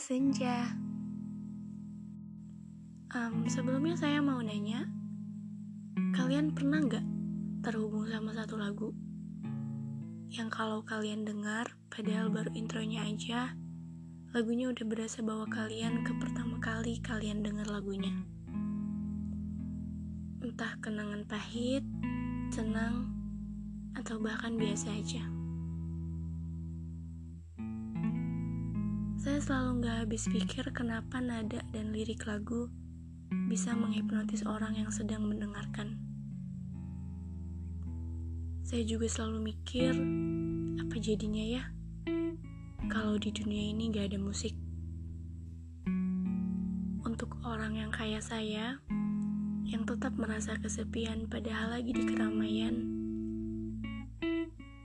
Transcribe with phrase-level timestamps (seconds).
[0.00, 0.72] senja.
[3.12, 4.88] Um, sebelumnya saya mau nanya,
[6.16, 7.06] kalian pernah nggak
[7.60, 8.96] terhubung sama satu lagu
[10.30, 13.50] yang kalau kalian dengar, padahal baru intronya aja,
[14.30, 18.14] lagunya udah berasa bawa kalian ke pertama kali kalian dengar lagunya.
[20.38, 21.82] Entah kenangan pahit,
[22.54, 23.10] senang,
[23.98, 25.39] atau bahkan biasa aja.
[29.20, 32.72] Saya selalu gak habis pikir kenapa nada dan lirik lagu
[33.52, 36.00] bisa menghipnotis orang yang sedang mendengarkan.
[38.64, 39.92] Saya juga selalu mikir,
[40.80, 41.68] apa jadinya ya
[42.88, 44.56] kalau di dunia ini gak ada musik?
[47.04, 48.80] Untuk orang yang kaya saya,
[49.68, 52.88] yang tetap merasa kesepian padahal lagi di keramaian,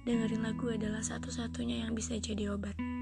[0.03, 2.94] dengerin lagu adalah satu-satunya yang bisa jadi obat.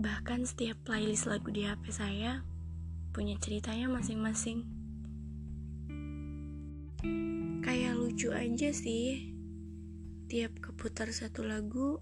[0.00, 2.40] Bahkan setiap playlist lagu di HP saya
[3.12, 4.64] punya ceritanya masing-masing.
[7.60, 9.28] Kayak lucu aja sih.
[10.24, 12.00] Tiap keputar satu lagu,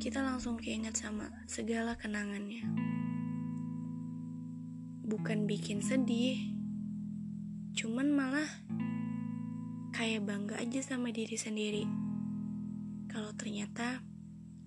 [0.00, 2.64] kita langsung keinget sama segala kenangannya.
[5.04, 6.40] Bukan bikin sedih,
[7.76, 8.48] cuman malah
[9.92, 11.84] kayak bangga aja sama diri sendiri.
[13.12, 14.00] Kalau ternyata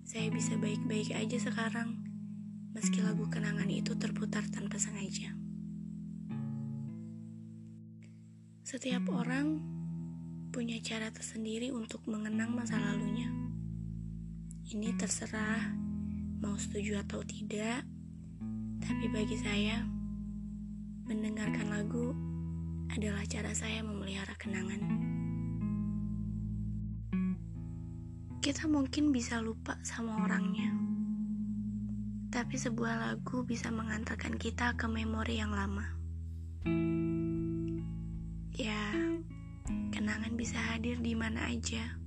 [0.04, 2.00] saya bisa baik-baik aja sekarang,
[2.76, 5.34] meski lagu kenangan itu terputar tanpa sengaja.
[8.62, 9.58] Setiap orang
[10.54, 13.30] punya cara tersendiri untuk mengenang masa lalunya.
[14.70, 15.74] Ini terserah
[16.38, 17.82] mau setuju atau tidak,
[18.78, 19.82] tapi bagi saya,
[21.10, 22.14] mendengarkan lagu
[22.94, 24.82] adalah cara saya memelihara kenangan.
[28.40, 30.72] Kita mungkin bisa lupa sama orangnya,
[32.32, 35.84] tapi sebuah lagu bisa mengantarkan kita ke memori yang lama.
[38.56, 38.96] Ya,
[39.92, 42.00] kenangan bisa hadir di mana aja,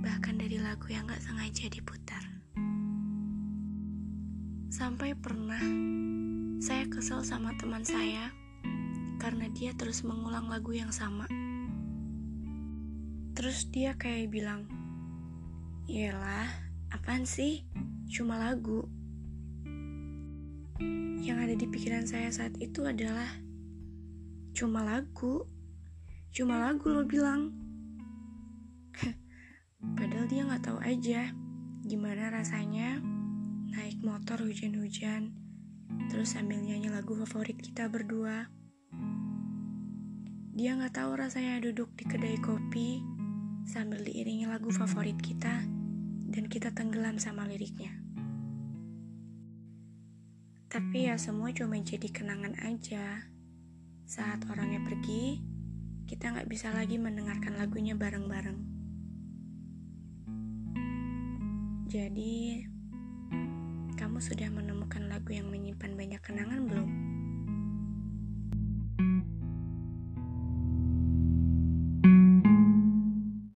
[0.00, 2.24] bahkan dari lagu yang gak sengaja diputar.
[4.72, 5.60] Sampai pernah
[6.64, 8.32] saya kesel sama teman saya
[9.20, 11.28] karena dia terus mengulang lagu yang sama.
[13.36, 14.64] Terus dia kayak bilang,
[15.90, 16.46] Iyalah,
[16.94, 17.66] apaan sih?
[18.06, 18.86] Cuma lagu.
[21.18, 23.26] Yang ada di pikiran saya saat itu adalah
[24.54, 25.50] cuma lagu.
[26.30, 27.50] Cuma lagu lo bilang.
[29.98, 31.34] Padahal dia nggak tahu aja
[31.82, 33.02] gimana rasanya
[33.74, 35.34] naik motor hujan-hujan
[36.06, 38.46] terus sambil nyanyi lagu favorit kita berdua.
[40.54, 43.02] Dia nggak tahu rasanya duduk di kedai kopi
[43.66, 45.79] sambil diiringi lagu favorit kita
[46.30, 47.90] dan kita tenggelam sama liriknya.
[50.70, 53.26] Tapi ya semua cuma jadi kenangan aja.
[54.06, 55.42] Saat orangnya pergi,
[56.06, 58.58] kita nggak bisa lagi mendengarkan lagunya bareng-bareng.
[61.90, 62.62] Jadi,
[63.98, 66.90] kamu sudah menemukan lagu yang menyimpan banyak kenangan belum?